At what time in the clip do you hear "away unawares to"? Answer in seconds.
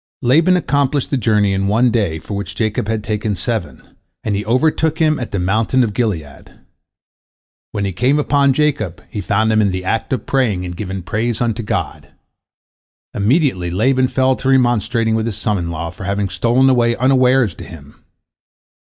16.67-17.63